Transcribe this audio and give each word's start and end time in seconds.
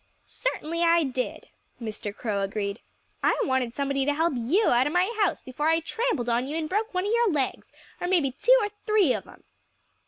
"Certainly 0.25 0.81
I 0.81 1.03
did," 1.03 1.49
Mr. 1.79 2.11
Crow 2.11 2.41
agreed. 2.41 2.79
"I 3.21 3.39
wanted 3.43 3.75
somebody 3.75 4.03
to 4.03 4.15
help 4.15 4.33
you 4.35 4.65
out 4.69 4.87
of 4.87 4.93
my 4.93 5.15
house, 5.23 5.43
before 5.43 5.67
I 5.69 5.79
trampled 5.79 6.27
on 6.27 6.47
you 6.47 6.57
and 6.57 6.67
broke 6.67 6.91
one 6.95 7.05
of 7.05 7.11
your 7.13 7.29
legs 7.31 7.71
or 7.99 8.07
maybe 8.07 8.31
two 8.31 8.57
or 8.63 8.69
three 8.87 9.13
of 9.13 9.27
'em." 9.27 9.43